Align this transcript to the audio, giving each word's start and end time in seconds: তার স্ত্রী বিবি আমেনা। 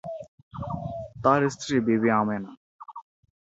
তার 1.23 1.41
স্ত্রী 1.53 1.75
বিবি 1.87 2.09
আমেনা। 2.19 2.51